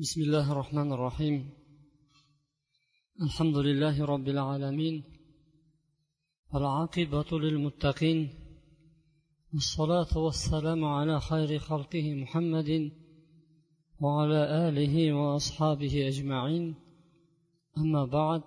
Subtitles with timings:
[0.00, 1.50] بسم الله الرحمن الرحيم.
[3.22, 5.02] الحمد لله رب العالمين.
[6.54, 8.28] العاقبة للمتقين.
[9.54, 12.92] والصلاة والسلام على خير خلقه محمد
[14.00, 16.74] وعلى آله وأصحابه أجمعين.
[17.78, 18.42] أما بعد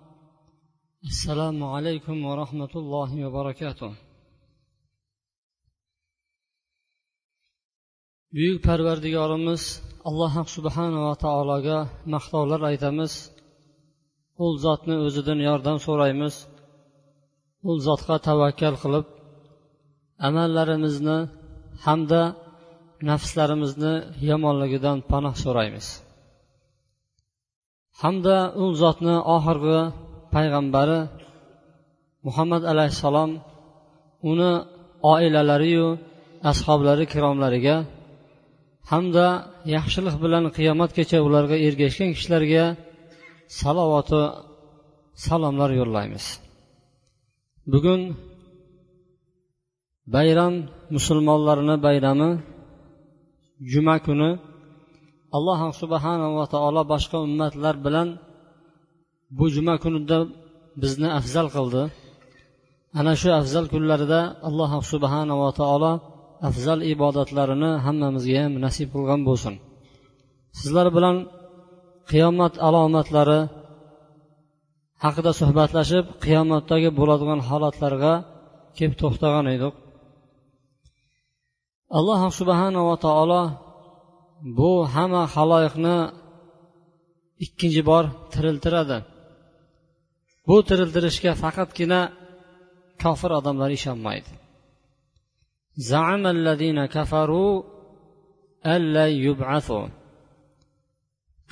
[1.04, 3.94] السلام عليكم ورحمة الله وبركاته.
[8.36, 9.62] Buyuk parvardigorimiz
[10.08, 11.78] alloh subhanava taologa
[12.14, 13.12] maqtovlar aytamiz.
[14.44, 16.34] U zotni o'zidan yordam so'raymiz.
[17.68, 19.06] U zotga tavakkal qilib
[20.28, 21.18] amallarimizni
[21.86, 22.22] hamda
[23.10, 23.94] nafslarimizni
[24.28, 25.86] yomonligidan panoh so'raymiz.
[28.00, 29.80] Hamda u zotni oxirgi
[30.34, 31.00] payg'ambari
[32.26, 33.30] muhammad alayhissalom
[34.30, 34.52] uni
[35.12, 35.86] oilalariyu
[36.50, 37.76] ashoblari kiromlariga
[38.90, 39.26] hamda
[39.74, 42.64] yaxshilik bilan qiyomatgacha ularga ergashgan kishilarga
[43.60, 44.22] salovati
[45.26, 46.24] salomlar yo'llaymiz.
[47.72, 48.00] Bugun
[50.14, 50.54] bayram
[50.94, 52.30] musulmonlarni bayrami
[53.72, 54.30] juma kuni
[55.36, 58.08] alloh subhanava taolo boshqa ummatlar bilan
[59.36, 60.18] bu juma kunida
[60.82, 61.82] bizni afzal qildi.
[62.98, 65.92] Ana shu afzal kunlarida alloh subhanava taolo
[66.48, 69.54] afzal ibodatlarini hammamizga ham nasib qilgan bo'lsin.
[70.58, 71.16] Sizlar bilan
[72.10, 73.40] qiyomat alomatlari
[75.04, 78.14] haqida suhbatlashib qiyomatdagi bo'ladigan holatlarga
[78.76, 79.74] kelib to'xtagan edik.
[81.98, 83.42] Alloh subhanava taolo
[84.58, 85.96] bu hamma haloyiqni
[87.44, 88.98] ikkinchi bor tiriltiradi.
[90.48, 92.00] Bu tiriltirishga faqatgina
[93.02, 94.32] kofir odamlar ishonmaydi.
[95.77, 97.63] زعم الذين كفروا
[98.65, 99.87] ألا يبعثوا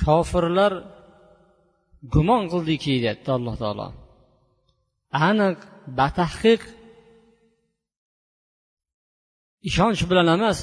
[0.03, 0.73] kofirlar
[2.13, 3.87] gumon qildiki deyapti alloh taolo
[5.29, 5.59] aniq
[5.99, 6.61] batahqiq
[9.69, 10.57] ishonch bilan emas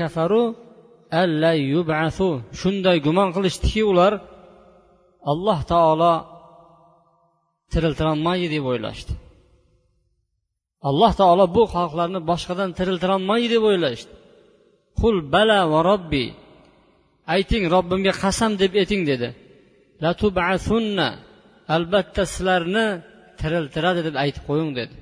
[0.00, 0.44] kafaru
[1.22, 2.28] alla yub'athu
[2.60, 4.12] shunday gumon qilishdiki ular
[5.32, 6.14] alloh taolo
[7.72, 9.12] tiriltirolmaydi deb o'ylashdi
[10.89, 14.13] alloh taolo bu xalqlarni boshqadan tiriltirolmaydi deb o'ylashdi
[14.99, 16.25] qul bala va robbi
[17.35, 19.29] ayting robbimga qasam deb ayting dedi.
[20.03, 21.09] Latubasunna
[21.75, 22.87] albatta sizlarni
[23.41, 24.95] tiriltiradi deb aytib qo'ying dedi.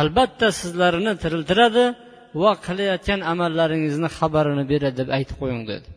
[0.00, 1.84] Albatta sizlarni tiriltiradi
[2.42, 5.88] va qilayotgan amallaringizni xabarini beradi deb aytib qo'ying dedi.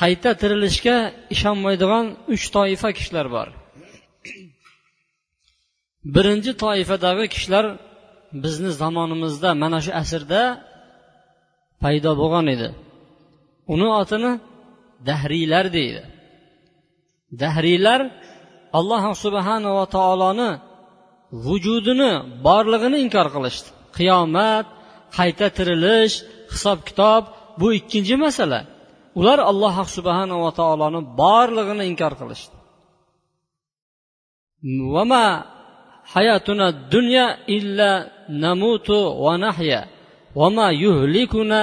[0.00, 0.96] Qayta tirilishga
[1.34, 3.48] ishonmaydigan uch toifa kishilar bor.
[6.14, 7.66] Birinchi toifadagi kishilar
[8.42, 10.42] bizni zamonimizda mana shu asrda
[11.82, 12.68] paydo bo'lgan edi.
[13.74, 14.32] Uni otini
[15.08, 16.02] dahriylar deydi.
[17.42, 18.00] Dahriylar
[18.78, 20.50] alloh subhanava taoloni
[21.44, 22.12] vujudini
[22.46, 23.68] borlig'ini inkor qilishdi.
[23.96, 24.66] Qiyomat
[25.16, 26.14] qayta tirilish
[26.52, 27.22] hisob kitob
[27.60, 28.60] bu ikkinchi masala.
[29.20, 32.56] Ular alloh subhanava taoloni borlig'ini inkor qilishdi.
[36.14, 37.90] Hayatuna dunya illa
[38.44, 39.80] namutu va nahya
[40.38, 41.60] va ma yuhlikuna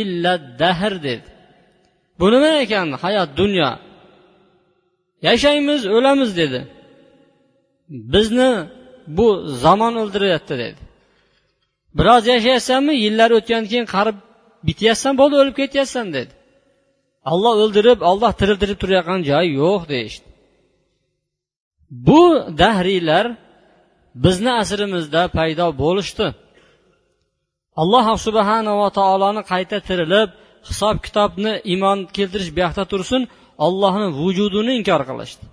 [0.00, 1.28] illa dahr dedi.
[2.18, 3.70] Bu nima ekan hayot dunyo
[5.26, 6.60] yashaymiz o'lamiz dedi.
[8.12, 8.50] Bizni
[9.16, 9.26] bu
[9.62, 10.80] zamon o'ldiryapti dedi.
[11.98, 14.16] Biroz yashayapsanmi yillar o'tgandan keyin qarib
[14.68, 16.32] bityapsan bo'ldi o'lib ketyapsan dedi.
[17.32, 20.26] Olloh o'ldirib olloh tiriltirib turayotgan joyi yo'q deyishdi.
[22.06, 22.22] Bu
[22.62, 23.26] dahriylar
[24.24, 26.26] bizni asrimizda paydo bo'lishdi.
[27.82, 30.30] Alloh subhanava taoloni qayta tirilib
[30.68, 33.22] hisob kitobni iymon keltirish buyoqda tursin
[33.66, 35.44] ollohni vujudini inkor qilishdi.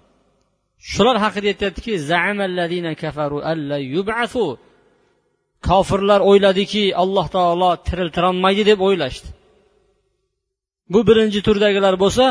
[0.91, 1.93] Shular haqida aytyaptiki
[5.67, 9.27] kofirlar o'yladiki alloh taolo tiriltirolmaydi deb o'ylashdi.
[10.93, 12.25] Bu birinchi turdagilar bo'lsa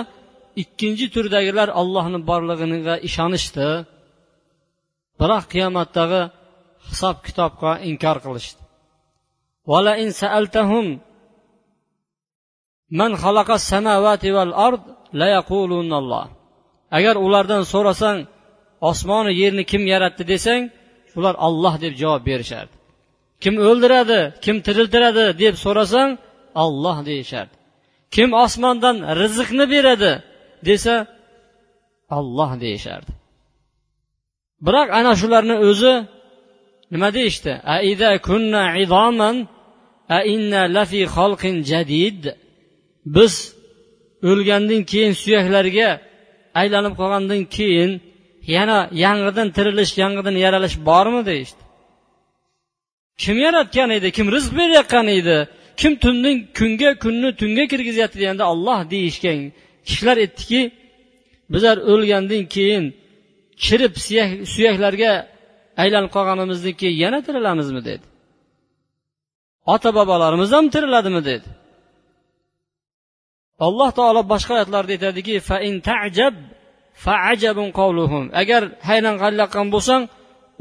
[0.63, 3.67] ikkinchi turdagilar ollohni borlig'iga ishonishdi.
[5.21, 6.23] Biroq qiyomatdagi
[6.89, 8.63] hisob kitobga inkor qilishdi.
[16.97, 18.19] Agar ulardan so'rasang
[18.91, 20.63] osmonu yerni kim yaratdi desang
[21.19, 22.75] ular olloh deb javob berishardi.
[23.43, 26.11] Kim o'ldiradi kim tiriltiradi deb so'rasang
[26.65, 27.55] olloh deyishardi.
[28.15, 30.13] Kim osmondan rizqni beradi
[30.69, 30.95] desa
[32.19, 33.11] olloh deyishardi.
[34.67, 35.95] Biroq ana shularni o'zi
[36.93, 37.53] nima deyishdi?
[43.17, 43.35] Biz
[44.31, 45.89] o'lgandan keyin suyaklarga
[46.61, 47.91] aylanib qolgandan keyin
[48.57, 51.63] yana yangidan tirilish yangidan yaralish bormi deyishdi.
[53.23, 54.09] Kim yaratgan edi?
[54.17, 55.39] Kim rizq berayotgan edi?
[55.81, 59.39] Kim tundan kunga kunni tunga kirgizyapti deganda olloh deyishgan
[59.87, 60.61] kishilar aytdiki
[61.53, 62.85] bizlar o'lgandan keyin
[63.65, 63.95] chirib
[64.55, 65.13] suyaklarga
[65.83, 68.07] aylanib qolganimizdan keyin yana tirilamizmi dedi.
[69.75, 71.49] Ota bobolarimiz ham tiriladimi dedi.
[73.67, 75.33] Alloh taolo boshqa oyatlarda aytadiki
[78.43, 80.03] agar hayron qalayotgan bo'lsang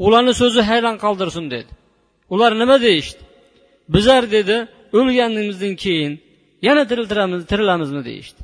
[0.06, 1.70] ularni so'zi hayron qoldirsin dedi.
[2.34, 3.22] Ular nima deyishdi?
[3.94, 4.56] Bizlar dedi
[4.98, 6.12] o'lganimizdan keyin
[6.66, 8.02] yana tiriltiramiz tirilamizmi?
[8.08, 8.40] deyishdi.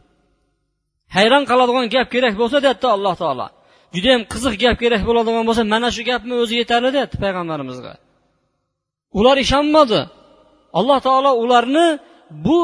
[1.16, 3.46] Hayron qoladigan gap kerak bo'lsa deyapti alloh taolo.
[3.94, 7.92] Judayam qiziq gap kerak bo'ladigan bo'lsa mana shu gapni o'zi yetarli deyapti payg'ambarimizga.
[9.18, 10.00] Ular ishonmadi.
[10.78, 11.86] Alloh taolo ularni
[12.46, 12.60] bu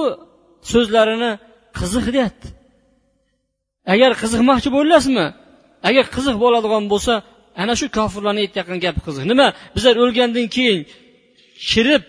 [0.73, 1.31] so'zlarini
[1.79, 2.49] qiziq deyapti.
[3.95, 5.27] Agar qiziqmoqchi bo'lyapsizmi
[5.89, 7.15] agar qiziq bo'ladigan bo'lsa
[7.63, 9.25] ana shu kofirlarni aytayotgan gapi qiziq.
[9.33, 9.47] Nima?
[9.77, 10.81] Bizlar o'lgandan keyin
[11.71, 12.03] chirib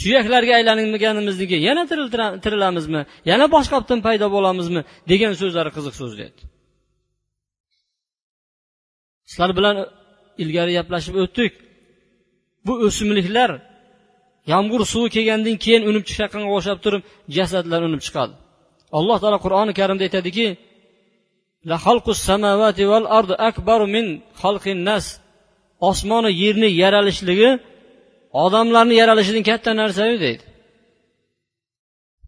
[0.00, 1.82] suyaklarga aylanganimizdan keyin yana
[2.44, 4.80] tirilamizmi yana boshqatdan paydo bo'lamizmi?
[5.10, 6.40] degan so'zlari qiziq so'z dedi
[9.30, 9.76] sizlar bilan
[10.42, 11.52] ilgari gaplashib o'tdik.
[12.66, 13.50] Bu o'simliklar
[14.52, 17.02] yomg'ir suvi kelgandan keyin unib chiqayotganga o'xshab turib
[17.36, 18.34] jasadlar unib chiqadi.
[18.98, 20.46] Alloh taolo qur'oni karimda aytadiki
[25.90, 27.50] osmonu yerni yaralishligi
[28.44, 30.44] odamlarni yaralishidan katta narsayu deydi.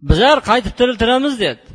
[0.08, 1.70] Bizlar qaytib tiriltiramiz deyapti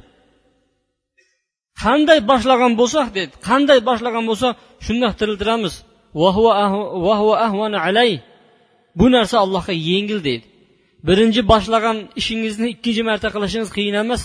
[1.84, 3.34] qanday boshlagan bo'lsak dedi.
[3.50, 4.54] Qanday boshlagan bo'lsak
[4.86, 5.74] shundoq tiriltiramiz.
[9.00, 10.46] Bu narsa allohga yengil deydi
[11.08, 14.22] birinchi boshlagan ishingizni ikkinchi marta qilishingiz qiyin emas.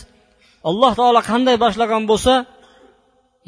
[0.68, 2.32] Alloh taolo qanday boshlagan bo'lsa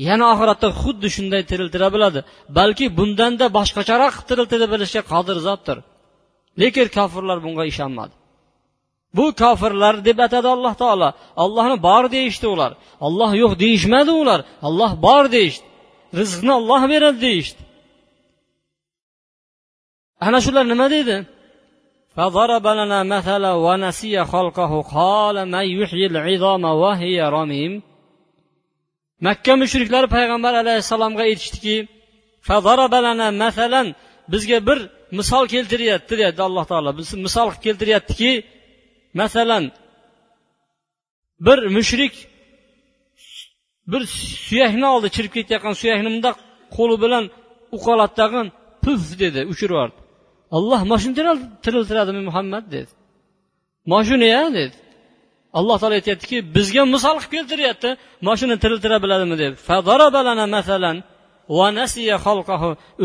[0.08, 2.20] yana oxiratda xuddi shunday tiriltira biladi.
[2.58, 5.78] Balki bundanda boshqacharoq tiriltira bilishga qodir zotdir.
[6.60, 8.14] Lekin kofirlar bunga ishonmadi.
[9.17, 11.09] bu kofirlar deb atadi alloh taolo
[11.43, 12.71] ollohni bor deyishdi ular
[13.05, 15.65] olloh yo'q deyishmadi ular olloh bor deyishdi
[16.19, 17.61] rizqni olloh beradi deyishdi
[20.25, 21.17] ana shular nima deydi
[22.17, 27.73] فضرب لنا مثلا ونسي خلقه قال من يحيي العظام وهي رميم
[29.27, 31.75] makka mushriklari payg'ambar alayhissalomga aytishdiki
[33.43, 33.87] masalan
[34.33, 34.79] bizga bir
[35.19, 36.91] misol keltiryapti deyapti alloh taolo
[37.25, 38.31] misol keltiryaptiki
[39.14, 39.64] masalan
[41.40, 42.14] bir mushrik
[43.86, 44.02] bir
[44.46, 46.36] suyakni oldi chirib ketayotgan suyakni bundoq
[46.76, 47.24] qo'li bilan
[47.76, 48.46] uqaladi tag'in
[48.84, 49.98] puf dedi uchirib yubordi
[50.56, 51.14] alloh mana shuni
[51.64, 52.90] tiriltiradimi muhammad dedi.
[53.86, 54.76] Mana shuni ya dedi.
[55.58, 57.90] Alloh taolo aytyaptiki bizga misol qilib keltiryapti
[58.24, 59.52] mana shuni tiriltira biladimi deb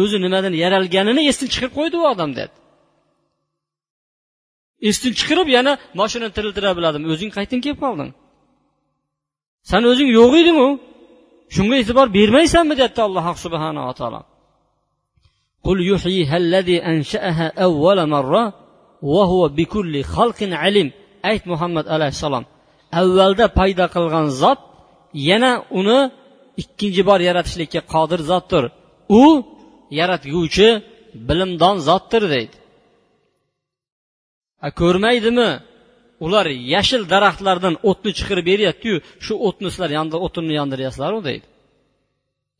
[0.01, 2.53] o'zi nimadan yaralganini esdan chiqarib qo'ydi u odam dedi.
[4.88, 8.10] esdan chiqarib yana mana shuni tiriltira biladimi o'zing qayerdan kelib qolding
[9.70, 10.68] san o'zing yo'q edingu
[11.54, 14.22] shunga e'tibor bermaysanmi deyapti alloh subhanava taolo
[15.66, 18.44] قل يحييها الذي أنشأها أول مرة
[19.02, 20.88] وهو بكل خلق عليم
[21.30, 22.44] ayt muhammad alayhissalom
[23.00, 24.60] avvalda paydo qilgan zot
[25.28, 25.98] yana uni
[26.62, 28.64] ikkinchi bor yaratishlikka qodir zotdir
[29.22, 29.24] u
[30.00, 30.68] yaratguvchi
[31.28, 32.56] bilimdon zotdir deydi
[34.81, 35.51] Ko'rmaydimi?
[36.25, 39.89] Ular yashil daraxtlardan o'tni chiqarib beryaptiyu shu o'tni sizlar
[40.27, 41.45] o'tinni yondiryapsizlaru deydi.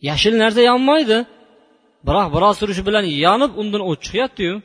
[0.10, 1.17] Yashil narsa yonmaydi.
[2.07, 4.55] Biroq biroz turishi bilan yonib undan o't chiqyaptiyu.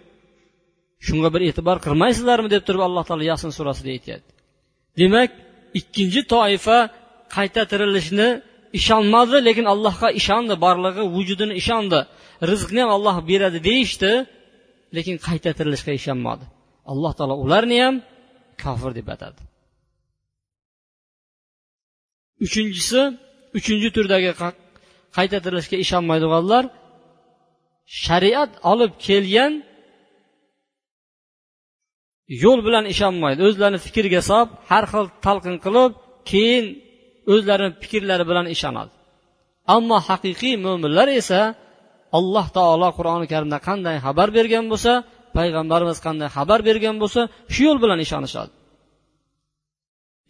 [1.07, 4.31] Shunga bir e'tibor qilmaysizlarmi deb turib alloh taolo yasin surasida aytyapti.
[5.01, 5.31] Demak
[5.81, 6.79] ikkinchi toifa
[7.37, 8.29] qayta tirilishni
[8.79, 12.01] ishonmadi lekin allohga ishondi borlig'i vujudini ishondi.
[12.51, 14.13] Rizqni ham olloh beradi deyishdi
[14.97, 16.45] lekin qayta tirilishga ishonmadi.
[16.93, 17.95] Alloh taolo ularni ham
[18.63, 19.41] kofir deb atadi.
[22.45, 23.01] Uchinchisi
[23.59, 24.31] uchinchi turdagi
[25.17, 26.65] qayta tirilishga ishonmaydiganlar
[28.05, 29.53] shariat olib kelgan
[32.43, 33.41] yo'l bilan ishonmaydi.
[33.49, 35.93] O'zlarini fikriga solib har xil talqin qilib
[36.31, 36.65] keyin
[37.33, 38.93] o'zlarini fikrlari bilan ishonadi.
[39.77, 41.41] Ammo haqiqiy mo'minlar esa
[42.19, 44.93] alloh taolo qur'oni karimda qanday xabar bergan bo'lsa
[45.37, 47.21] payg'ambarimiz qanday xabar bergan bo'lsa
[47.55, 48.53] shu yo'l bilan ishonishadi.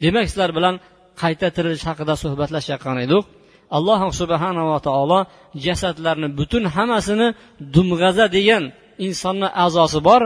[0.03, 0.75] Demak sizlar bilan
[1.23, 3.25] qayta tirilish haqida suhbatlashayotgan edik.
[3.77, 5.21] Alloh subhanava taolo
[5.67, 7.29] jasadlarni butun hammasini
[7.75, 8.65] dumg'aza degan
[9.07, 10.23] insonni a'zosi bor.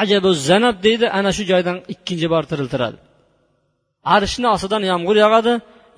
[0.00, 2.98] Ajabu zanab deydi ana shu joydan ikkinchi bor tiriltiradi.
[4.16, 5.54] Arshni ostidan yomg'ir yog'adi.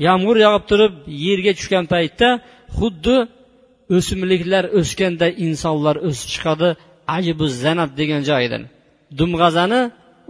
[0.09, 0.93] Yomg'ir yog'ib turib
[1.27, 2.29] yerga tushgan paytda
[2.79, 3.17] xuddi
[3.97, 6.69] o'simliklar o'sganday insonlar o'sib chiqadi.
[7.17, 8.63] Ajibu zanat degan joyidan.
[9.19, 9.81] Dumg'azani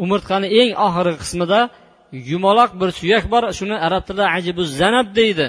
[0.03, 1.61] umurtqani eng oxirgi qismida
[2.31, 5.47] yumaloq bir suyak bor shuni arab tilida ajibu zanab deydi.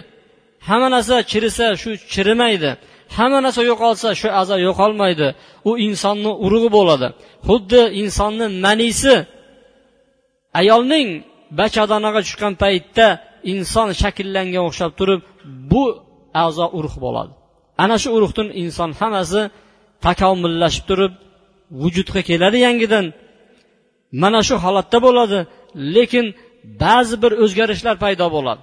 [0.67, 2.71] Hamma narsa chirisa shu chirimaydi.
[3.15, 5.27] Hamma narsa yo'qolsa shu a'zo yo'qolmaydi.
[5.69, 7.07] U insonni urug'i bo'ladi.
[7.47, 9.15] Xuddi insonni manisi.
[10.59, 11.07] Ayolning
[11.59, 13.07] bachadonaga tushgan paytda
[13.53, 15.21] inson shakllanga o'xshab turib
[15.71, 15.83] bu
[16.43, 17.31] a'zo urug' bo'ladi.
[17.83, 19.41] Ana shu urug'dan inson hammasi
[20.04, 21.12] takomillashib turib
[21.80, 23.06] vujudga keladi yangidan
[24.22, 25.38] mana shu holatda bo'ladi
[25.96, 26.26] lekin
[26.82, 28.62] ba'zi bir o'zgarishlar paydo bo'ladi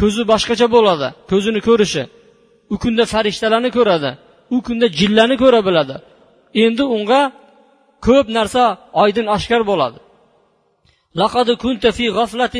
[0.00, 2.02] ko'zi boshqacha bo'ladi ko'zini ko'rishi
[2.74, 4.10] u kunda farishtalarni ko'radi
[4.54, 5.96] u kunda jillani ko'ra biladi
[6.64, 7.20] endi unga
[8.06, 8.62] ko'p narsa
[9.02, 9.98] oydin oshkor bo'ladi
[11.22, 12.54] لقد كنت في غفلة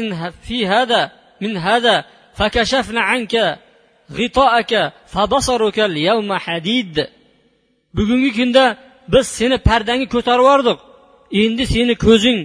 [0.46, 2.04] في هذا من هذا
[2.38, 3.58] فكشفنا عنك
[4.12, 7.06] غطاءك فبصرك اليوم حديد
[7.97, 8.63] bugungi kunda
[9.13, 10.79] biz seni pardangni ko'tarib yubordik.
[11.41, 12.39] Endi seni ko'zing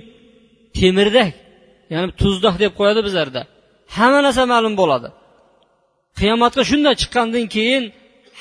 [0.79, 1.31] temirdak
[1.93, 3.43] ya'ni tuzdoq deb qo'yadi bizlarda.
[3.97, 5.09] Hamma narsa ma'lum bo'ladi.
[6.19, 7.85] Qiyomatga shunday chiqqandan keyin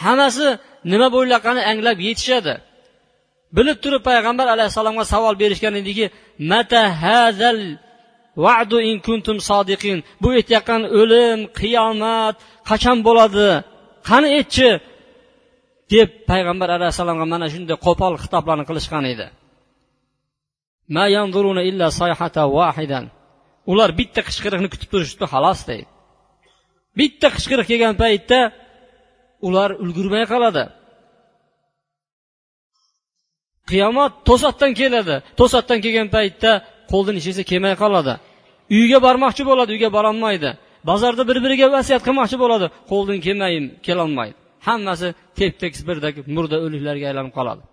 [0.03, 0.47] hammasi
[0.91, 2.53] nima bo'layotganini anglab yetishadi.
[3.57, 6.05] Bilib turib payg'ambar alayhissalomga savol berishgan ediki
[6.51, 7.59] mata hazal
[8.45, 9.97] va'du in kuntum sodiqin?
[10.21, 12.35] Bu aytayotgan o'lim qiyomat
[12.69, 13.49] qachon bo'ladi?
[14.09, 14.69] Qani aytchi?
[15.93, 19.27] Deb payg'ambar alayhissalomga mana shunday qo'pol xitoblarni qilishgan edi.
[23.71, 25.87] Ular bitta qichqiriqni kutib turishibdi xolos deydi.
[26.99, 28.39] Bitta qichqiriq kelgan paytda
[29.47, 30.63] ular ulgurmay qoladi.
[33.69, 35.15] Qiyomat to'satdan keladi.
[35.39, 36.51] To'satdan kelgan paytda
[36.91, 38.13] qo'ldan narsa kelmay qoladi.
[38.77, 40.49] Uyga bormoqchi bo'ladi uyga borolmaydi.
[40.89, 42.67] Bozorda bir biriga vasiyat qilmoqchi bo'ladi.
[42.91, 43.53] Qo'ldan kelmay
[43.87, 44.37] kelolmaydi.
[44.65, 45.07] Hammasi
[45.37, 47.63] tep tekis birdek murda o'liklarga aylanib qoladi.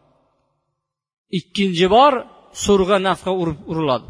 [1.39, 2.13] Ikkinchi bor
[2.67, 4.09] surg'a nafqa urib uriladi.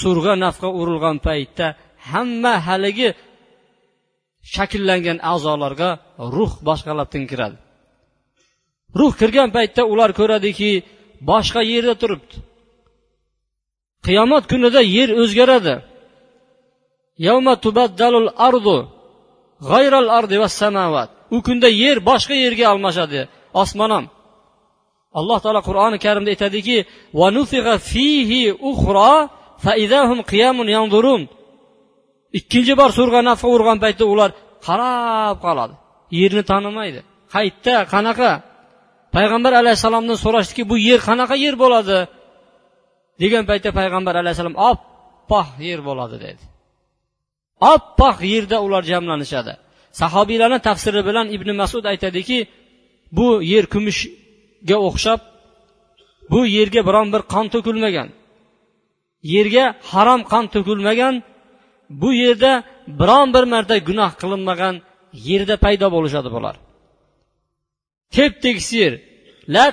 [0.00, 1.66] Surg'a nafqa urilgan paytda
[2.10, 3.08] hamma haligi
[4.54, 5.90] shakllangan a'zolarga
[6.36, 7.56] ruh boshqalabdan kiradi
[8.98, 10.70] ruh kirgan paytda ular ko'radiki
[11.30, 12.36] boshqa yerda turibdi.
[14.06, 15.74] Qiyomat kunida yer o'zgaradi.
[21.34, 23.20] U kunda yer boshqa yerga almashadi.
[23.62, 24.04] Osmon ham.
[25.18, 26.76] Alloh taolo qur'oni karimda aytadiki
[32.38, 34.30] ikkinchi bor surg'a nafa urgan paytda ular
[34.66, 35.74] qarab qoladi.
[36.20, 37.00] Yerni tanimaydi.
[37.34, 38.30] Qayerda qanaqa?
[39.14, 41.98] Payg'ambar alayhissalomdan so'rashdiki bu yer qanaqa yer bo'ladi?
[43.22, 46.42] Degan paytda payg'ambar alayhissalom oppoq yer bo'ladi dedi.
[47.74, 49.52] Oppoq yerda ular jamlanishadi.
[50.00, 52.38] Sahobiylarni tafsiri bilan ibn masud aytadiki
[53.16, 55.20] bu yer kumushga o'xshab
[56.30, 58.08] bu yerga biron bir qon to'kilmagan.
[59.34, 61.14] Yerga harom qon to'kilmagan
[62.02, 62.52] bu yerda
[63.00, 64.74] biron bir marta gunoh qilinmagan
[65.28, 66.56] yerda paydo bo'lishadi bular.
[68.14, 68.92] Tep tekis yer.
[69.54, 69.64] La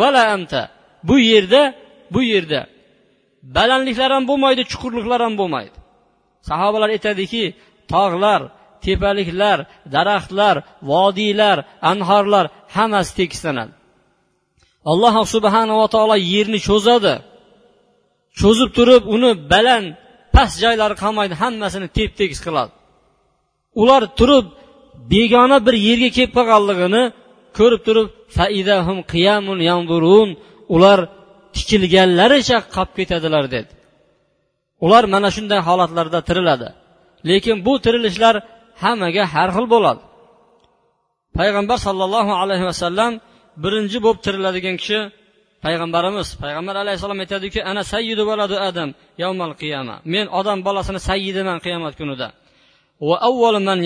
[0.00, 0.62] vala amta.
[1.08, 1.62] Bu yerda
[2.14, 2.60] bu yerda.
[3.56, 5.76] Balandliklar ham bo'lmaydi chuqurliklar ham bo'lmaydi.
[6.48, 7.44] Sahobalar aytadiki
[7.92, 8.42] tog'lar
[8.86, 9.58] tepaliklar
[9.94, 10.56] daraxtlar
[10.90, 11.58] vodiylar
[11.92, 12.44] anhorlar
[12.76, 13.74] hammasi tekislanadi
[14.90, 17.14] alloh subhanava taolo yerni cho'zadi.
[18.40, 19.86] Cho'zib turib uni baland
[20.34, 22.72] past joylari qolmaydi hammasini tep tekis qiladi.
[23.82, 24.46] Ular turib
[25.12, 27.02] begona bir yerga kelib qolganligini
[27.58, 28.08] ko'rib turib
[30.74, 30.98] ular
[31.56, 33.72] tikilganlaricha qolib ketadilar dedi.
[34.84, 36.68] Ular mana shunday holatlarda tiriladi.
[37.28, 38.34] Lekin bu tirilishlar
[38.82, 40.02] hammaga har xil bo'ladi.
[41.38, 43.12] Payg'ambar sollallohu alayhi vasallam
[43.64, 44.98] birinchi bo'lib tiriladigan kishi
[45.64, 46.28] payg'ambarimiz.
[46.42, 48.88] Payg'ambar alayhissalom aytadiki ana sayyidu valadu adam
[49.22, 49.96] yavmal qiyama.
[50.14, 52.28] Men odam bolasini sayyidiman qiyomat kunida.
[53.08, 53.78] Va avvalu man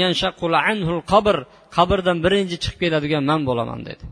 [0.71, 1.37] anhu qabr.
[1.77, 4.05] Qabrdan birinchi chiqib keladigan man bo'laman dedi.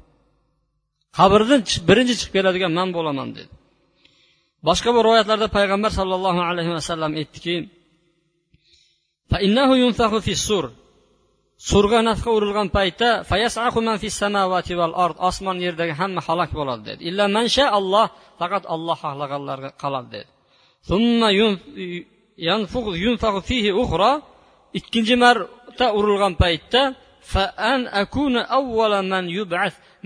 [1.19, 3.53] Qabrdan birinchi chiqib keladigan man bo'laman dedi.
[4.69, 7.55] Boshqa bir rivoyatlarda payg'ambar sollallohu alayhi vasallam aytdiki
[11.71, 13.11] surga nafqa urilgan paytda
[15.29, 18.07] osmon yerdagi hamma halok bo'ladi dedi illa mansha alloh
[18.41, 20.31] faqat olloh xohlaganlarga qoladi dedi
[24.79, 26.83] ikkinchi marta urilgan paytda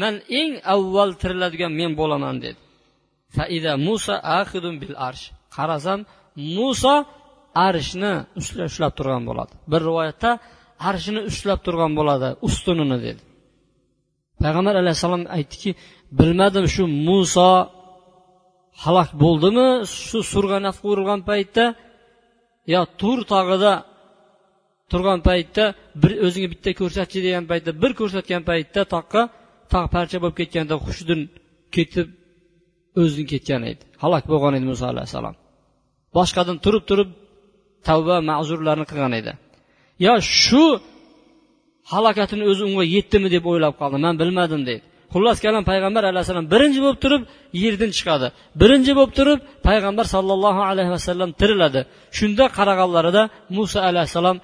[0.02, 2.60] man eng avval tiriladigan men bo'laman dedi
[3.86, 4.14] muso
[5.56, 6.00] qarasam
[6.56, 6.94] muso
[7.66, 9.52] arshni ushlab turgan bo'ladi.
[9.72, 10.30] Bir rivoyatda
[10.88, 13.22] arshini ushlab turgan bo'ladi ustunini dedi.
[14.42, 15.70] Payg'ambar alayhissalom aytdiki
[16.18, 17.50] bilmadim shu muso
[18.84, 19.68] halok bo'ldimi
[20.06, 21.64] shu surga qurilgan urilgan paytda
[22.74, 23.72] yo tur tog'ida
[24.90, 25.64] turgan paytda
[26.02, 29.22] bir o'zingga bitta ko'rsatchi degan paytda bir ko'rsatgan paytda toqqa
[29.72, 31.20] tog' parcha bo'lib ketganda hushidan
[31.74, 32.08] ketib
[33.00, 33.82] o'zidan ketgan edi.
[34.02, 35.34] Halok bo'lgan edi muso alayhissalom.
[36.16, 37.10] Boshqadan turib turib
[37.86, 39.32] tavba ma'zurlarni qilgan edi.
[40.06, 40.64] Yo shu
[41.92, 43.96] halokatini o'zi unga yetdimi deb o'ylab qoldi.
[44.06, 47.22] Man bilmadim deydi xullas kalom payg'ambar alayhissalom birinchi bo'lib turib
[47.62, 48.26] yerdan chiqadi.
[48.60, 51.80] Birinchi bo'lib turib payg'ambar sollallohu alayhi vasallam tiriladi.
[52.18, 53.22] Shunda qarag'anlarida
[53.56, 54.36] muso alayhissalom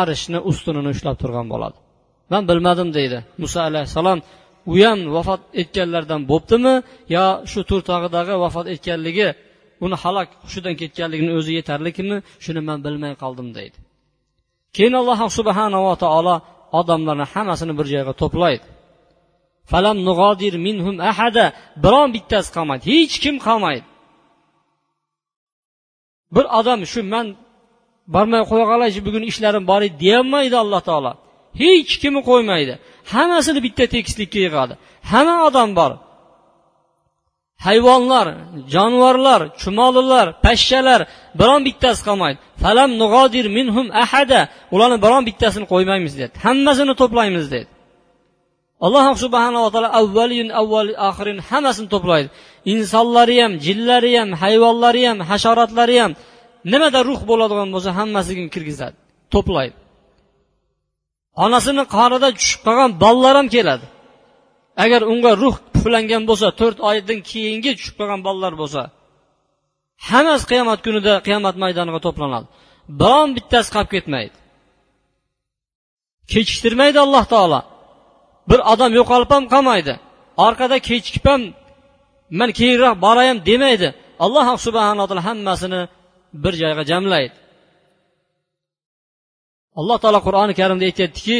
[0.00, 1.76] arishni ustunini ushlab turgan bo'ladi.
[2.32, 3.18] Man bilmadim deydi.
[3.42, 4.18] Muso alayhissalom
[4.72, 6.74] u ham vafot etganlardan bo'ptimi?
[7.14, 9.28] Yo shu to'rtog'idagi vafot etganligi
[9.84, 13.76] uni halok hushidan ketganligini o'zi yetarlikmi shuni man bilmay qoldim deydi.
[14.76, 16.34] Keyin alloh subhanava taolo
[16.80, 18.64] odamlarni hammasini bir joyga to'playdi.
[19.70, 21.44] Falam nug'odir minhum ahada
[21.84, 23.86] biron bittasi qolmaydi hech kim qolmaydi.
[26.34, 27.26] Bir odam shu man
[28.14, 31.12] bormay qo'ya qolaychi bugun ishlarim bor edi deyolmaydi alloh taolo.
[31.62, 32.74] Hech kimni qo'ymaydi.
[33.12, 34.74] Hammasini bitta tekislikka yig'adi.
[35.10, 35.92] Hamma odam bor.
[37.66, 38.26] Hayvonlar
[38.74, 41.00] jonivorlar chumolilar pashshalar
[41.40, 42.38] biron bittasi qolmaydi.
[42.62, 44.40] Falam nug'odir minhum ahada.
[44.74, 46.34] Ularni biron bittasini qo'ymaymiz dedi.
[46.46, 47.70] Hammasini to'playmiz dedi.
[48.86, 52.28] Alloh subhanava taolo avvalin avval oxirin hammasini to'playdi.
[52.72, 56.12] Insonlari ham jinlari ham hayvonlari ham hasharotlari ham
[56.72, 58.96] nimada ruh bo'ladigan bo'lsa hammasiga kirgizadi
[59.34, 59.76] to'playdi.
[61.44, 63.86] Onasini qornida tushib qolgan bolalar ham keladi.
[64.84, 68.82] Agar unga ruh uxlangan bo'lsa to'rt oydan keyingi tushib qolgan bolalar bo'lsa
[70.10, 72.46] hammasi qiyomat kunida qiyomat maydoniga to'planadi.
[73.00, 74.36] Biron bittasi qolib ketmaydi.
[76.32, 77.60] Kechiktirmaydi alloh taolo.
[78.50, 79.94] Bir odam yo'qolib ham qolmaydi.
[80.46, 81.42] Orqada kechikib ham
[82.38, 83.88] man keyinroq borayin demaydi.
[84.24, 85.80] Alloh subhanaa taolo hammasini
[86.42, 87.36] bir joyga jamlaydi.
[89.80, 91.38] Alloh taolo qur'oni karimda aytyaptiki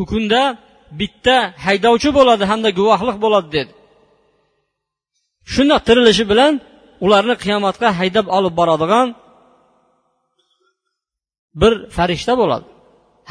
[0.00, 0.42] u kunda
[1.00, 3.72] bitta haydovchi bo'ladi hamda guvohlik bo'ladi dedi.
[5.52, 6.52] Shundoq tirilishi bilan
[7.04, 9.06] ularni qiyomatga haydab olib boradigan
[11.60, 12.66] bir farishta bo'ladi.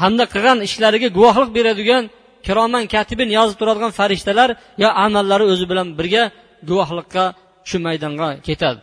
[0.02, 2.02] Hamda qilgan ishlariga guvohlik beradigan
[2.46, 4.50] kiroman katibin yozib turadigan farishtalar
[4.82, 6.24] yo amallari o'zi bilan birga
[6.68, 7.24] guvohlikqa
[7.68, 8.80] shu maydonga ketadi.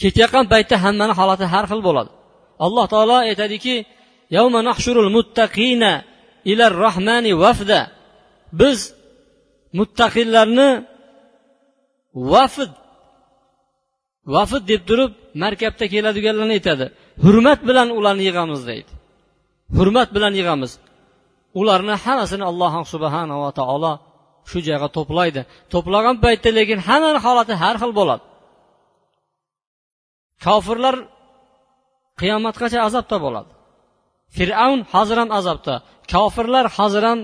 [0.00, 2.10] Ketayotgan paytda hammani holati har xil bo'ladi.
[2.66, 3.74] Alloh taolo aytadiki
[6.52, 7.80] ilar rohmani vafda
[8.60, 8.78] biz
[9.78, 10.70] muttaqillarni
[12.32, 12.72] vafid
[14.34, 16.86] vafid deb turib markabda keladiganlarni aytadi.
[17.24, 18.92] Hurmat bilan ularni yig'amiz deydi.
[19.76, 20.72] Hurmat bilan yig'amiz.
[21.60, 23.92] Ularni hammasini alloh subhanava taolo
[24.50, 25.40] shu joyga to'playdi.
[25.72, 28.24] To'plagan paytda lekin hammani holati har xil bo'ladi.
[30.44, 30.96] Kofirlar
[32.20, 33.50] qiyomatgacha azobda bo'ladi.
[34.36, 35.74] Fir'avn hozir ham azobda.
[36.12, 37.20] Kofirlar hozir ham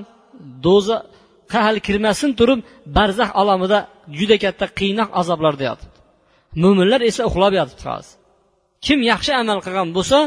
[0.67, 2.61] do'zaxga hali kirmasin turib
[2.97, 3.79] barzax olamida
[4.19, 5.99] juda katta qiynoq azoblarda yotibdi
[6.63, 8.15] mo'minlar esa uxlab yotibdi hozir.
[8.87, 10.19] Kim yaxshi amal qilgan bo'lsa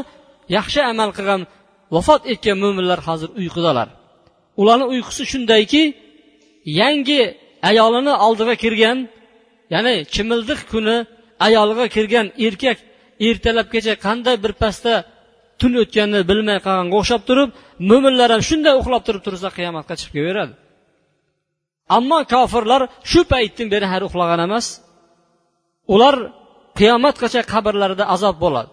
[0.56, 1.40] yaxshi amal qilgan
[1.94, 3.88] vafot etgan mo'minlar hozir uyqudalar.
[4.60, 5.82] Ularni uyqusi shundayki
[6.80, 7.22] yangi
[7.70, 8.98] ayolini oldiga kirgan
[9.74, 10.96] ya'ni chimildiq kuni
[11.46, 12.78] ayoliga kirgan erkak
[13.28, 14.94] ertalabgacha qanday bir pasda
[15.60, 17.48] tun o'tganini bilmay qolganga o'xshab turib
[17.90, 20.54] mo'minlar ham shunday uxlab turib tursa qiyomatga chiqib kelaveradi.
[21.96, 24.66] Ammo kofirlar shu paytdan beri hali uxlagan emas
[25.94, 26.14] ular
[26.78, 28.70] qiyomatgacha qabrlarida azob bo'ladi.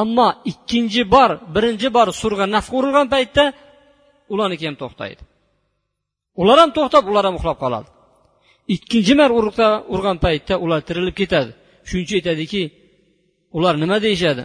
[0.00, 3.44] Ammo ikkinchi bor birinchi bor surga naf urilgan paytda
[4.32, 5.22] ularniki ham to'xtaydi.
[6.42, 7.88] Ular ham to'xtab ular ham uxlab qoladi.
[8.74, 9.30] Ikkinchi mar
[9.94, 11.50] urgan paytda ular tirilib ketadi.
[11.88, 12.62] Shuning uchun aytadiki
[13.56, 14.44] ular nima deyishadi?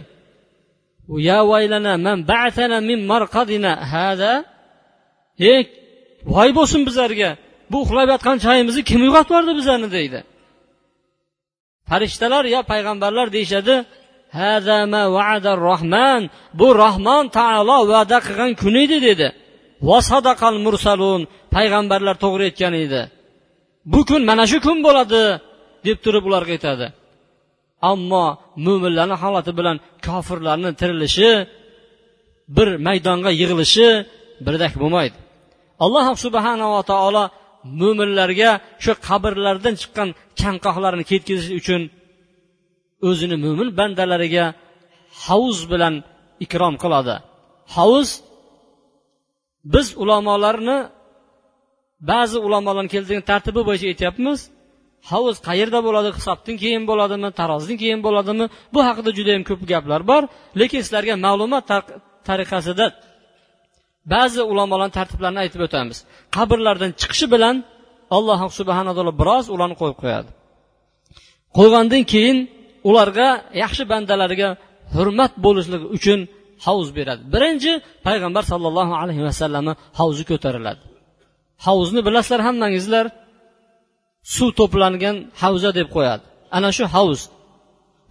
[1.18, 3.72] Ya vaylana man بعثنا min marqadina.
[3.92, 4.44] Hada
[5.38, 5.66] هيك
[6.24, 7.30] voy bo'lsin bizlarga.
[7.70, 10.20] Bu uxlab yotgan chayimizni kim uyg'otib yubordi bizlarni deydi.
[11.88, 13.74] Farishtalar yo payg'ambarlar deyishadi
[15.66, 16.22] rohman
[16.60, 19.28] bu rohmon taolo va'da qilgan kun edi dedi.
[19.88, 21.20] Vasadaqal mursalun.
[21.54, 23.02] Payg'ambarlar to'g'ri aytgan edi.
[23.92, 25.22] Bu kun mana shu kun bo'ladi
[25.86, 26.86] deb turib ularga aytadi.
[27.90, 28.26] Ammo
[28.66, 31.30] mo'minlarni holati bilan kofirlarni tirilishi
[32.56, 33.88] bir maydonga yig'ilishi
[34.46, 35.16] birdek bo'lmaydi.
[35.84, 37.24] Alloh subhanava taolo
[37.80, 38.50] mo'minlarga
[38.84, 40.08] shu qabrlardan chiqqan
[40.40, 41.82] chanqoqlarni ketkazish uchun
[43.08, 44.44] o'zini mo'min bandalariga
[45.24, 45.94] havuz bilan
[46.44, 47.14] ikrom qiladi.
[47.76, 48.08] Havuz
[49.74, 50.78] biz ulamolarni
[52.10, 54.38] ba'zi ulamolarni keltirgan tartibi bo'yicha aytyapmiz.
[55.10, 58.44] Havuz qayerda bo'ladi hisobdan keyin bo'ladimi tarozdan keyin bo'ladimi?
[58.74, 60.22] Bu haqida judayam ko'p gaplar bor
[60.60, 61.64] lekin sizlarga ma'lumot
[62.28, 62.86] tariqasida
[64.14, 65.98] ba'zi ulamolarni tartiblarini aytib o'tamiz.
[66.36, 67.56] Qabrlardan chiqishi bilan
[68.16, 70.30] alloh subhana taolo biroz ularni qo'yib qo'yadi.
[71.58, 72.38] Qo'ygandan keyin
[72.88, 73.28] ularga
[73.62, 74.48] yaxshi bandalariga
[74.94, 76.20] hurmat bo'lishligi uchun
[76.66, 77.22] havuz beradi.
[77.34, 77.72] Birinchi
[78.06, 80.82] payg'ambar sollallohu alayhi vasallamni havuzi ko'tariladi.
[81.66, 83.06] Havuzni bilasizlar hammangizlar
[84.34, 86.24] suv to'plangan havza deb qo'yadi.
[86.56, 87.20] Ana shu havuz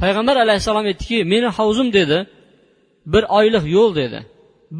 [0.02, 2.18] payg'ambar alayhissalom aytdiki meni havzim dedi.
[3.14, 4.20] Bir oylik yo'l dedi.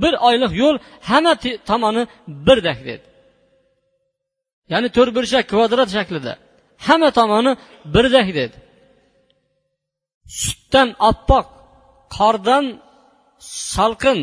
[0.02, 0.76] Bir oylik yo'l
[1.10, 1.34] hamma
[1.70, 2.04] tomoni
[2.48, 3.06] birdek dedi.
[4.72, 6.34] Ya'ni to'rt burchak kvadrat shaklida.
[6.88, 7.52] Hamma tomoni
[7.96, 8.58] birdek dedi.
[10.42, 11.46] Sutdan oppoq
[12.18, 12.66] qordan
[13.74, 14.20] salqin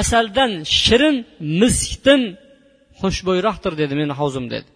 [0.00, 1.16] asaldan shirin
[1.60, 2.22] miskdan
[3.00, 4.68] xushbo'yroqdir dedi meni havzim dedi.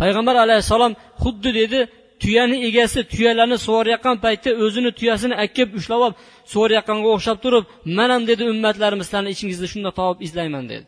[0.00, 1.78] Payg'ambar alayhissalom xuddi dedi
[2.22, 6.16] tuyani egasi tuyalarni sug'orayotgan paytda o'zini tuyasini akkib ushlab olib
[6.52, 7.64] sug'orayotganga o'xshab turib
[7.98, 10.86] manam dedi ummatlarimiz sizlarni ichingizda shunday topib izlayman dedi.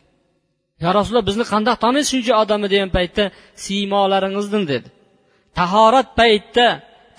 [0.83, 2.69] Yo rasululloh bizni qandoq taniysiz shuncha odamni?
[2.75, 3.25] degan paytda
[3.65, 4.89] siymolaringizdan dedi.
[5.59, 6.67] Tahorat paytda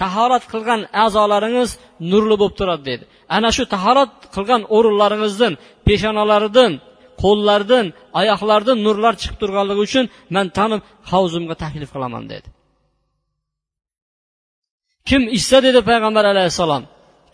[0.01, 1.69] tahorat qilgan a'zolaringiz
[2.11, 3.03] nurli bo'lib turadi dedi.
[3.35, 5.53] Ana shu tahorat qilgan o'rinlaringizdan
[5.87, 6.71] peshonalaridan
[7.23, 7.85] qo'llardan
[8.19, 12.47] oyoqlardan nurlar chiqib turganligi uchun man tanib havzimga taklif qilaman dedi.
[15.09, 16.83] Kim ichsa dedi payg'ambar alayhissalom.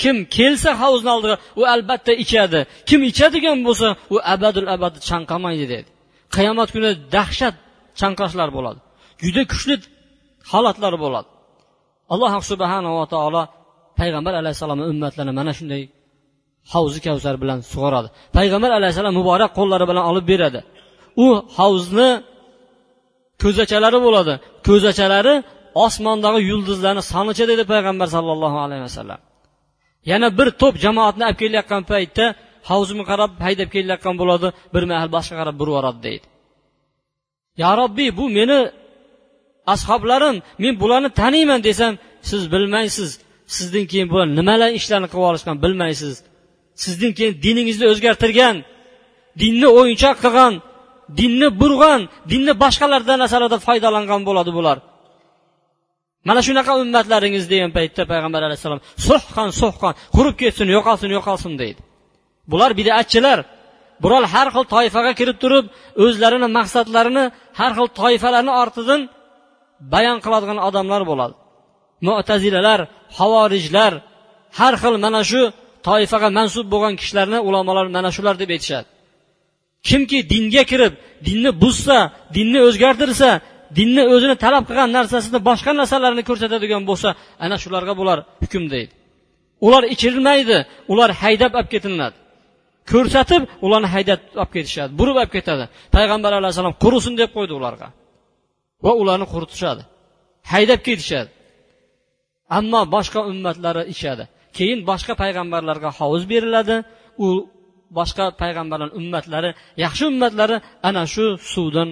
[0.03, 2.59] Kim kelsa havzni oldiga u albatta ichadi.
[2.89, 5.89] Kim ichadigan bo'lsa u abadul abad chanqamaydi dedi.
[6.35, 7.55] Qiyomat kuni dahshat
[7.99, 8.79] chanqashlar bo'ladi.
[9.25, 9.75] Juda kuchli
[10.51, 11.29] holatlar bo'ladi.
[12.13, 13.41] Alloh subhanava taolo
[13.99, 15.81] payg'ambar alayhissalomni ummatlarini mana shunday
[16.73, 18.07] havzi kavsar bilan sug'oradi.
[18.37, 20.59] Payg'ambar alayhissalom muborak qo'llari bilan olib beradi.
[21.25, 22.09] U havzni
[23.43, 24.33] ko'zachalari bo'ladi.
[24.67, 25.33] Ko'zachalari
[25.85, 29.19] osmondagi yulduzlarni sonicha dedi payg'ambar sallallohu alayhi vasallam.
[30.11, 32.25] Yana bir to'p jamoatni olib kelayotgan paytda
[32.69, 36.25] havzimga qarab haydab kelayotgan bo'ladi bir mahal boshqa qarab burib yuboradi deydi.
[37.61, 38.59] Yo robbiy bu meni
[39.73, 41.93] ashoblarim men bularni taniyman desam
[42.29, 43.09] siz bilmaysiz.
[43.55, 46.13] Sizdan keyin bular nimalar ishlarni qilib olishgan bilmaysiz.
[46.83, 48.55] Sizdan keyin diningizni o'zgartirgan
[49.41, 50.53] dinni o'yinchoq qilgan
[51.19, 54.77] dinni burg'an dinni boshqalardan narsalardan foydalangan bo'ladi bular.
[56.27, 61.81] Mana shunaqa ummatlaringiz degan paytda payg'ambar alayhissalom suhqan suhqan qurib ketsin yo'qolsin yo'qolsin deydi.
[62.51, 63.39] Bular bidatchilar.
[64.03, 65.65] Bular har xil toifaga kirib turib
[66.05, 67.25] o'zlarini maqsadlarini
[67.59, 69.01] har xil toifalarni ortidan
[69.93, 71.35] bayon qiladigan odamlar bo'ladi.
[72.07, 72.79] Mo'tazilalar
[73.17, 73.93] havorijlar
[74.59, 75.41] har xil mana shu
[75.87, 78.87] toifaga mansub bo'lgan kishilarni ulamolar mana shular deb aytishadi.
[79.89, 80.93] Kimki dinga kirib
[81.27, 81.97] dinni buzsa
[82.35, 83.29] dinni o'zgartirsa
[83.77, 87.09] dinni o'zini talab qilgan narsasini boshqa narsalarni ko'rsatadigan bo'lsa
[87.45, 88.93] ana shularga bular hukm deydi.
[89.65, 90.57] Ular ichirilmaydi
[90.91, 92.17] ular haydab olib ketiladi.
[92.91, 95.65] Ko'rsatib ularni haydab olib ketishadi burib olib ketadi.
[95.95, 97.87] Payg'ambar alayhissalom qurisin deb qo'ydi ularga.
[98.85, 99.83] Va ularni quritishadi
[100.51, 101.29] haydab ketishadi.
[102.57, 104.23] Ammo boshqa ummatlari ichadi.
[104.57, 106.75] Keyin boshqa payg'ambarlarga hovuz beriladi.
[107.25, 107.27] U
[107.97, 109.49] boshqa payg'ambarlar ummatlari
[109.83, 111.89] yaxshi ummatlari ana shu suvdan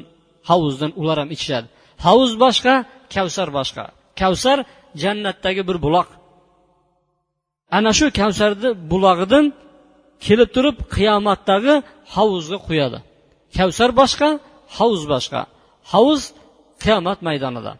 [0.49, 1.67] hovuzdan ular ham ichishadi.
[2.05, 2.73] Hovuz boshqa
[3.15, 3.83] kavsar boshqa.
[4.21, 4.57] Kavsar
[5.03, 6.07] jannatdagi bir buloq.
[7.77, 9.45] Ana shu kavsarni bulog'idan
[10.25, 11.75] kelib turib qiyomatdagi
[12.15, 12.99] hovuzga quyadi.
[13.57, 14.29] Kavsar boshqa
[14.77, 15.41] hovuz boshqa.
[15.91, 16.21] Hovuz
[16.83, 17.73] qiyomat maydonida.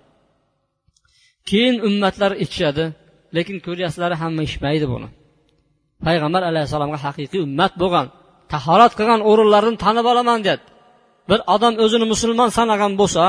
[1.50, 2.86] Keyin ummatlar ichishadi.
[3.36, 5.08] Lekin ko'ryapsizlar hamma eshitmaydi buni.
[6.08, 8.06] Payg'ambar alayhissalomga haqiqiy ummat bo'lgan
[8.54, 10.64] tahorat qilgan o'rinlarini tanib olaman dedi
[11.30, 13.24] bir odam o'zini musulmon sanagan bo'lsa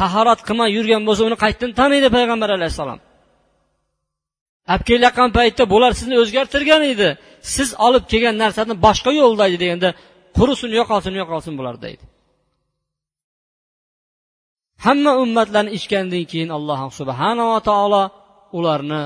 [0.00, 2.98] tahorat qilmay yurgan bo'lsa uni qayerdan taniydi payg'ambar alayhissalom?
[4.72, 7.08] Olib kelayotgan paytda bular sizni o'zgartirgan edi.
[7.54, 9.90] Siz olib kelgan narsani boshqa yo'lda edi deganda
[10.38, 12.04] qurisin yo'qolsin yo'qolsin bular deydi.
[14.86, 18.02] Hamma ummatlarni ichgandan keyin alloh subhanava taolo
[18.58, 19.02] ularni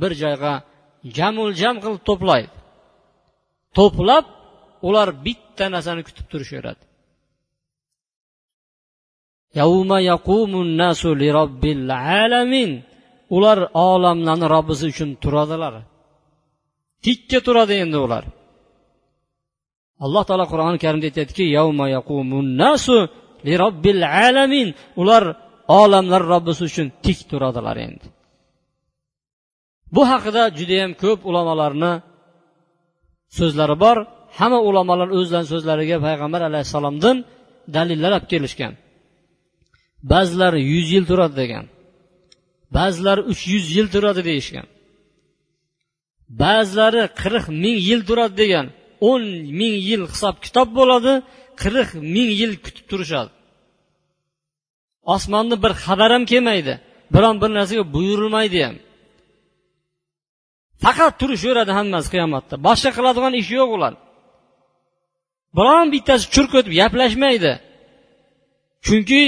[0.00, 0.52] bir joyga
[1.16, 2.50] jamul jam qilib to'playdi
[3.76, 4.24] to'plab
[4.88, 6.82] ular bitta narsani kutib turishaveradi.
[13.36, 15.74] Ular olamlarni robbisi uchun turadilar.
[17.04, 18.24] Tikka turadi endi ular.
[20.04, 21.44] Alloh taolo qur'oni karimda aytyaptiki
[24.26, 24.68] alamin.
[25.02, 25.24] Ular
[25.80, 28.06] olamlar robbisi uchun tik turadilar endi.
[29.94, 31.92] Bu haqida judayam ko'p ulamolarni
[33.38, 33.96] so'zlari bor.
[34.38, 37.16] Hamma ulamolar o'zlarini so'zlariga payg'ambar alayhissalomdan
[37.76, 38.72] dalillar olib kelishgan.
[40.12, 41.64] Ba'zilari yuz yil turadi degan.
[42.76, 44.66] Ba'zilari uch yuz yil turadi deyishgan.
[46.42, 48.66] Ba'zilari qirq ming yil turadi degan.
[49.10, 49.22] o'n
[49.58, 51.12] ming yil hisob kitob bo'ladi
[51.62, 53.30] qirq ming yil kutib turishadi.
[55.14, 56.74] Osmonni bir xabar ham kelmaydi.
[57.14, 58.76] Biron bir narsaga buyurilmaydi ham.
[60.84, 62.54] Faqat turishaveradi hammasi qiyomatda.
[62.66, 63.94] Boshqa qiladigan ishi yo'q ular.
[65.56, 67.52] Biron bittasi churk o'tib gaplashmaydi.
[68.86, 69.22] Chunki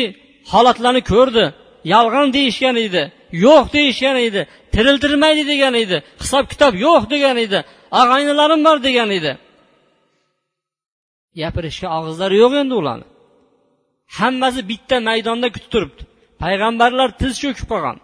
[0.53, 1.45] holatlarni ko'rdi.
[1.93, 3.03] Yolg'on deyishgan edi
[3.47, 4.41] yo'q deyishgan edi
[4.75, 7.59] tiriltirmaydi degan edi hisob kitob yo'q degan edi
[8.01, 9.33] og'aynilarim bor degan edi.
[11.41, 13.07] Gapirishga og'izlari yo'q endi ularni.
[14.19, 16.03] Hammasi bitta maydonda kutib turibdi.
[16.43, 17.97] Payg'ambarlar tiz cho'kib qolgan.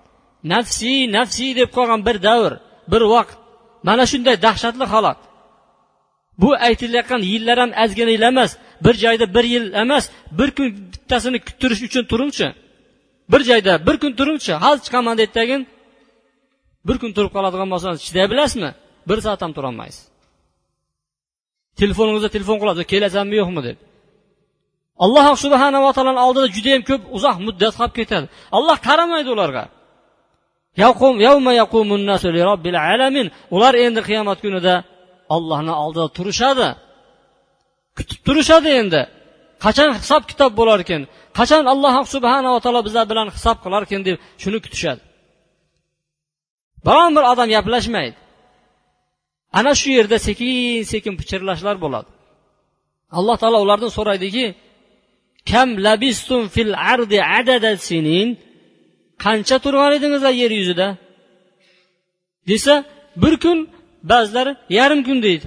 [0.52, 2.52] Nafsiy nafsiy deb qolgan bir davr
[2.92, 3.39] bir vaqt.
[3.88, 5.18] Mana shunday dahshatli holat.
[6.42, 8.50] Bu aytilayotgan yillar ham ozgina yil emas
[8.84, 10.04] bir joyda bir yil emas
[10.38, 12.48] bir kun bittasini kuttirish uchun turingchi
[13.32, 15.62] bir joyda bir kun turingchi hali chiqaman deydidagin
[16.88, 18.70] bir kun turib qoladigan bo'lsangiz chiday bilasizmi?
[19.08, 20.04] Bir soat ham turolmaysiz.
[21.80, 23.78] Telefoningizda telefon qiladi kelasanmi yo'qmi deb.
[25.04, 28.26] Alloh subhanava taoloni oldida judayam ko'p uzoq muddat qolib ketadi.
[28.56, 29.64] Alloh qaramaydi ularga.
[33.54, 34.74] Ular endi qiyomat kunida
[35.34, 36.68] ollohni oldida turishadi.
[37.98, 39.02] Kutib turishadi endi.
[39.64, 41.02] Qachon hisob kitob bo'lar ekan
[41.38, 45.02] qachon alloh subhanava taolo bizlar bilan hisob qilar ekan deb shuni kutishadi.
[46.86, 48.16] Biron bir odam gaplashmaydi.
[49.58, 52.10] Ana shu yerda sekin sekin pichirlashlar bo'ladi.
[53.18, 54.44] Alloh taolo ulardan so'raydiki
[55.50, 58.28] kam labistum fil ardi adada sinin
[59.23, 60.87] qancha turgan edingizlar yer yuzida
[62.49, 62.73] desa
[63.23, 63.57] bir kun
[64.11, 65.45] ba'zilari yarim kun deydi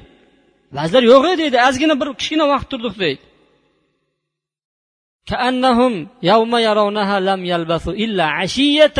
[0.76, 3.22] ba'zilar yo'q edi deydi ozgina bir kichkina vaqt turdik deydi
[5.32, 5.94] كأنهم
[6.32, 8.98] يوم يرونها لم يلبثوا إلا عشية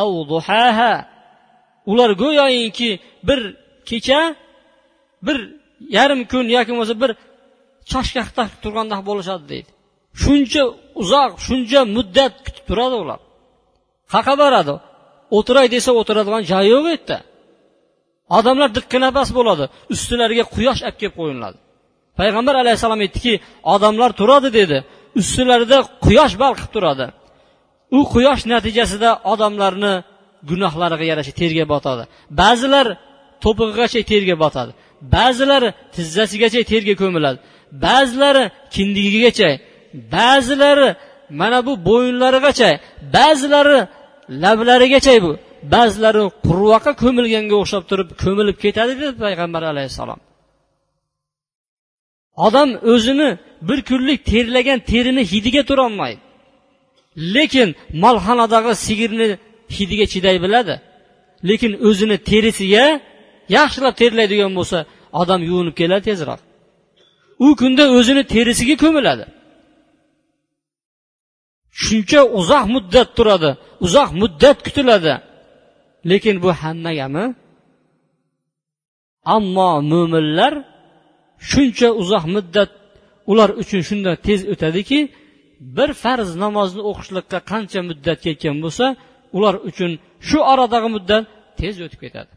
[0.00, 1.10] أو ضحاها
[1.86, 3.56] ular go'yoki bir
[3.88, 4.36] kecha
[5.22, 5.38] bir
[5.96, 7.10] yarim kun yoki bo'lmasa bir
[7.92, 9.70] choshgohda turgandek bo'lishadi deydi
[10.22, 10.62] shuncha
[11.02, 13.20] uzoq shuncha muddat kutib turadi ular
[14.15, 14.73] Qayoqqa boradi.
[15.37, 17.17] O'tiray desa o'tiradigan joyi yo'q u yerda
[18.37, 19.65] odamlar diqqi nafas bo'ladi.
[19.93, 21.57] Ustilariga quyosh olib kelib qo'yiladi
[22.19, 23.33] payg'ambar alayhissalom aytdiki
[23.73, 24.77] odamlar turadi dedi.
[25.21, 27.05] Ustilarida quyosh balqib turadi.
[27.97, 29.93] U quyosh natijasida odamlarni
[30.49, 32.03] gunohlariga yarasha terga botadi.
[32.41, 32.87] Ba'zilar
[33.43, 34.71] to'pig'igacha terga botadi.
[35.15, 37.37] Ba'zilari tizzasigacha terga ko'miladi.
[37.85, 38.43] Ba'zilari
[38.75, 39.49] kindigigacha.
[40.15, 40.89] Ba'zilari
[41.39, 42.69] mana bu bo'yinlarigacha.
[43.17, 43.79] Ba'zilari
[44.29, 45.31] lablarigacha bu.
[45.73, 50.19] Ba'zilari qurvoqqa ko'milganga o'xshab turib ko'milib ketadi dedi payg'ambar alayhissalom.
[52.47, 53.29] Odam o'zini
[53.67, 56.25] bir kunlik terlagan terini hidiga turolmaydi
[57.17, 59.27] lekin molxonadagi sigirni
[59.77, 60.75] hidiga chiday biladi.
[61.49, 62.85] Lekin o'zini terisiga
[63.57, 64.77] yaxshilab terlaydigan bo'lsa
[65.21, 66.39] odam yuvinib keladi tezroq.
[67.45, 69.25] U kunda o'zini terisiga ko'miladi.
[71.85, 73.51] Shuncha uzoq muddat turadi
[73.85, 75.13] uzoq muddat kutiladi.
[76.09, 77.25] Lekin bu hammagami?
[79.35, 80.53] Ammo mo'minlar
[81.49, 82.71] shuncha uzoq muddat
[83.31, 84.99] ular uchun shunday tez o'tadiki
[85.77, 88.85] bir farz namozni o'qishlikqa qancha muddat ketgan bo'lsa
[89.37, 89.91] ular uchun
[90.27, 91.23] shu oradagi muddat
[91.59, 92.31] tez o'tib ketadi.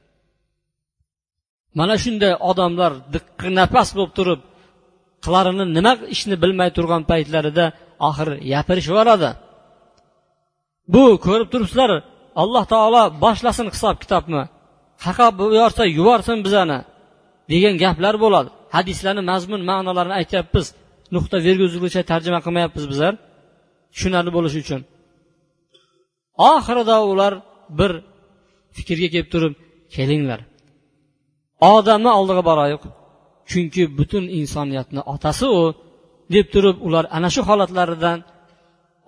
[1.79, 4.41] Mana shunday odamlar diqqi nafas bo'lib turib
[5.25, 7.65] qilarini nima ishni bilmay turgan paytlarida
[8.09, 9.31] oxiri gapirishib yuboradi
[10.95, 11.91] bu ko'rib turibsizlar
[12.43, 14.43] alloh taolo boshlasin hisob kitobni.
[15.05, 16.79] Qaqa yuborsa yuborsin bizani
[17.53, 18.49] degan gaplar bo'ladi.
[18.77, 20.67] Hadislarni mazmun ma'nolarini aytyapmiz
[21.15, 23.13] nuqta verguzlicha tarjima qilmayapmiz bizlar
[23.93, 24.81] tushunarli bo'lishi uchun.
[26.53, 27.33] Oxirida ular
[27.79, 27.93] bir
[28.77, 29.55] fikrga kelib turib
[29.97, 30.41] kelinglar.
[31.75, 32.83] Odamni oldiga boraylik
[33.51, 35.63] chunki butun insoniyatni otasi u
[36.35, 38.19] deb turib ular ana shu holatlaridan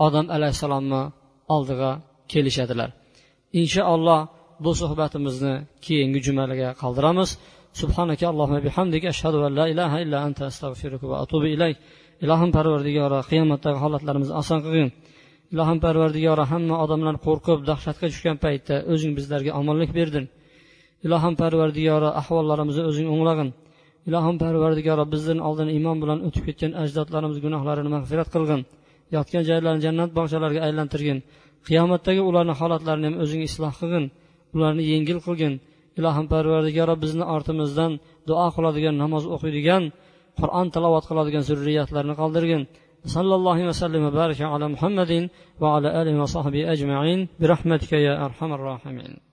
[0.07, 1.03] odam alayhissalomni
[1.55, 1.91] oldiga
[2.33, 2.91] kelishadilar.
[3.61, 4.21] Inshaalloh
[4.65, 5.55] bu suhbatimizni
[5.87, 7.31] keyingi jumalaga qoldiramiz.
[7.81, 11.77] Subhanaka allohumma bihamdika ashhadu an la ilaha illa anta astag'firuka va atubu ilayk.
[12.25, 14.91] Ilohim parvardigora qiyomatdagi holatlarimizni oson qilgin.
[15.55, 20.25] Ilohim parvardigora hamma odamlar qo'rqib dahshatga tushgan paytda o'zing bizlarga omonlik berdin.
[21.07, 23.49] Ilohim parvardigora ahvollarimizni o'zing o'nglag'in.
[24.10, 28.62] ilohim parvardigori bizlarni oldin iymon bilan o'tib ketgan ajdodlarimiz gunohlarini mag'firat qilgin
[29.16, 31.20] yotgan joylarini jannat bog'chalariga aylantirgin
[31.68, 34.06] qiyomatdagi ularni holatlarini ham o'zing isloh qilgin
[34.56, 35.54] ularni yengil qilgin
[36.00, 37.92] ilohim parvardigoro bizni ortimizdan
[38.30, 39.84] duo qiladigan namoz o'qiydigan
[40.40, 42.64] qur'on tilovat qiladigan zurriyatlarni qoldirgin
[43.16, 45.12] صلى الله وسلم وبارك على محمد
[45.62, 49.29] وعلى آله وصحبه أجمعين برحمتك يا أرحم الراحمين